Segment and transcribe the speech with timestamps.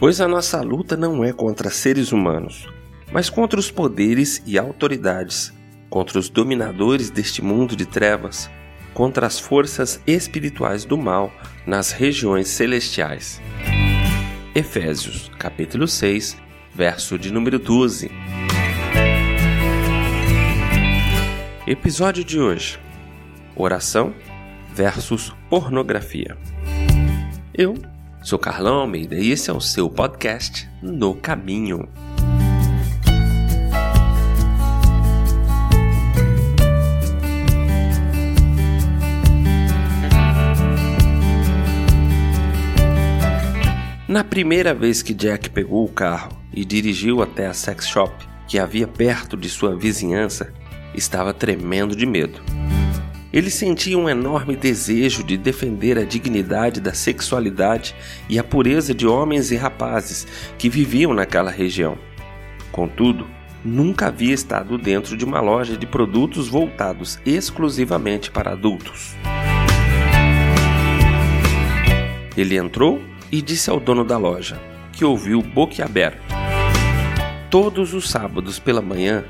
[0.00, 2.66] Pois a nossa luta não é contra seres humanos,
[3.12, 5.52] mas contra os poderes e autoridades,
[5.90, 8.48] contra os dominadores deste mundo de trevas,
[8.94, 11.30] contra as forças espirituais do mal
[11.66, 13.42] nas regiões celestiais.
[14.54, 16.34] Efésios, capítulo 6,
[16.74, 18.10] verso de número 12.
[21.66, 22.80] Episódio de hoje:
[23.54, 24.14] Oração
[24.72, 26.38] versus pornografia.
[27.52, 27.74] Eu
[28.22, 31.88] sou Carlão Almeida e esse é o seu podcast No Caminho.
[44.06, 48.12] Na primeira vez que Jack pegou o carro e dirigiu até a sex shop
[48.48, 50.52] que havia perto de sua vizinhança,
[50.92, 52.59] estava tremendo de medo.
[53.32, 57.94] Ele sentia um enorme desejo de defender a dignidade da sexualidade
[58.28, 60.26] e a pureza de homens e rapazes
[60.58, 61.96] que viviam naquela região.
[62.72, 63.28] Contudo,
[63.64, 69.14] nunca havia estado dentro de uma loja de produtos voltados exclusivamente para adultos.
[72.36, 74.60] Ele entrou e disse ao dono da loja,
[74.92, 76.20] que ouviu boquiaberto.
[77.48, 79.24] Todos os sábados pela manhã,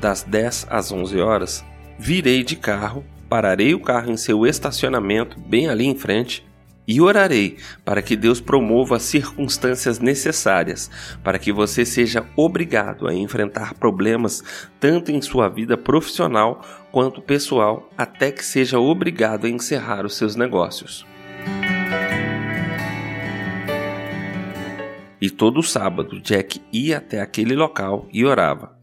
[0.00, 1.64] das 10 às 11 horas,
[1.98, 6.46] virei de carro pararei o carro em seu estacionamento, bem ali em frente,
[6.86, 10.88] e orarei para que Deus promova as circunstâncias necessárias
[11.20, 16.60] para que você seja obrigado a enfrentar problemas tanto em sua vida profissional
[16.92, 21.04] quanto pessoal, até que seja obrigado a encerrar os seus negócios.
[25.20, 28.78] E todo sábado Jack ia até aquele local e orava.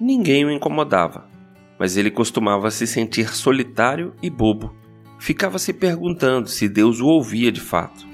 [0.00, 1.36] Ninguém o incomodava
[1.78, 4.74] mas ele costumava se sentir solitário e bobo.
[5.18, 8.06] Ficava se perguntando se Deus o ouvia de fato.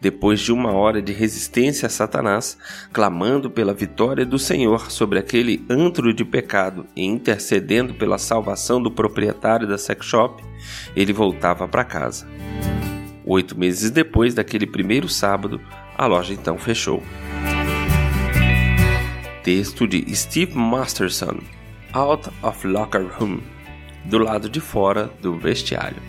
[0.00, 2.56] Depois de uma hora de resistência a Satanás,
[2.92, 8.92] clamando pela vitória do Senhor sobre aquele antro de pecado e intercedendo pela salvação do
[8.92, 10.42] proprietário da sex shop,
[10.94, 12.28] ele voltava para casa.
[13.24, 15.60] Oito meses depois daquele primeiro sábado,
[15.96, 17.02] a loja então fechou.
[19.42, 21.40] Texto de Steve Masterson
[21.94, 23.40] Out of Locker Room,
[24.04, 26.02] do lado de fora do vestiário.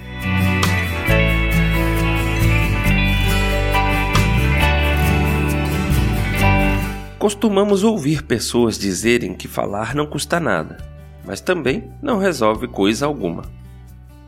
[7.17, 10.77] Costumamos ouvir pessoas dizerem que falar não custa nada,
[11.25, 13.43] mas também não resolve coisa alguma.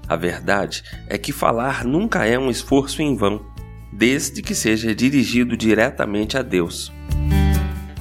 [0.08, 3.46] A verdade é que falar nunca é um esforço em vão,
[3.92, 6.94] desde que seja dirigido diretamente a Deus.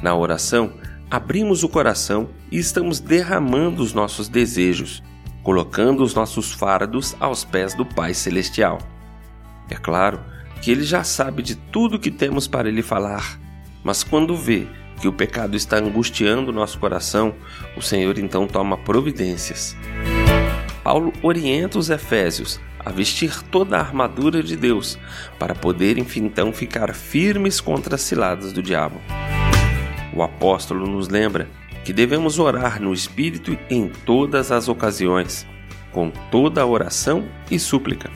[0.01, 0.73] Na oração,
[1.11, 5.03] abrimos o coração e estamos derramando os nossos desejos,
[5.43, 8.79] colocando os nossos fardos aos pés do Pai Celestial.
[9.69, 10.21] É claro
[10.63, 13.41] que Ele já sabe de tudo que temos para Ele falar,
[13.83, 14.69] mas quando vê
[15.01, 17.35] que o pecado está angustiando nosso coração,
[17.77, 19.77] o Senhor então toma providências.
[20.85, 24.99] Paulo orienta os Efésios a vestir toda a armadura de Deus
[25.39, 29.01] para poderem então ficar firmes contra as ciladas do diabo.
[30.15, 31.49] O apóstolo nos lembra
[31.85, 35.47] que devemos orar no Espírito em todas as ocasiões,
[35.93, 38.11] com toda oração e súplica.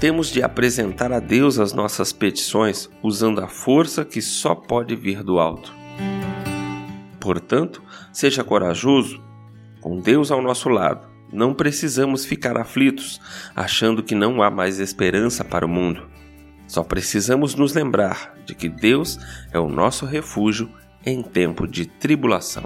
[0.00, 5.22] Temos de apresentar a Deus as nossas petições usando a força que só pode vir
[5.22, 5.74] do alto.
[7.20, 9.22] Portanto, seja corajoso,
[9.80, 11.06] com Deus ao nosso lado.
[11.30, 13.20] Não precisamos ficar aflitos,
[13.54, 16.08] achando que não há mais esperança para o mundo.
[16.70, 19.18] Só precisamos nos lembrar de que Deus
[19.50, 20.70] é o nosso refúgio
[21.04, 22.62] em tempo de tribulação.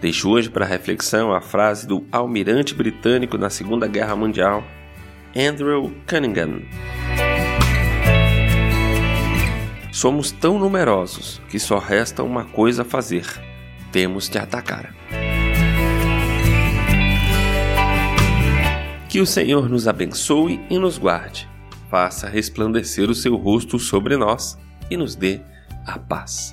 [0.00, 4.64] Deixo hoje para reflexão a frase do almirante britânico na Segunda Guerra Mundial,
[5.36, 6.62] Andrew Cunningham.
[9.92, 13.26] Somos tão numerosos que só resta uma coisa a fazer:
[13.92, 14.94] temos de atacar.
[19.14, 21.48] Que o Senhor nos abençoe e nos guarde,
[21.88, 24.58] faça resplandecer o seu rosto sobre nós
[24.90, 25.40] e nos dê
[25.86, 26.52] a paz.